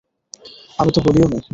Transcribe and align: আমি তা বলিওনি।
আমি 0.79 0.91
তা 0.95 0.99
বলিওনি। 1.05 1.41